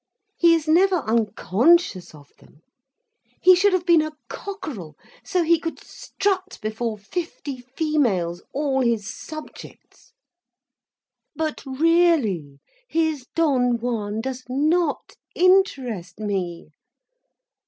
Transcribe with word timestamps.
He 0.35 0.55
is 0.55 0.67
never 0.67 1.03
unconscious 1.05 2.15
of 2.15 2.29
them. 2.39 2.63
He 3.39 3.55
should 3.55 3.71
have 3.71 3.85
been 3.85 4.01
a 4.01 4.17
cockerel, 4.29 4.97
so 5.23 5.43
he 5.43 5.59
could 5.59 5.77
strut 5.83 6.57
before 6.59 6.97
fifty 6.97 7.57
females, 7.57 8.41
all 8.51 8.81
his 8.81 9.05
subjects. 9.07 10.13
But 11.35 11.61
really, 11.67 12.57
his 12.87 13.27
Don 13.35 13.77
Juan 13.77 14.21
does 14.21 14.43
not 14.49 15.17
interest 15.35 16.19
me. 16.19 16.71